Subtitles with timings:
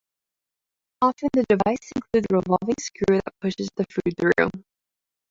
[1.03, 4.49] Often, the device includes a revolving screw that pushes the food through.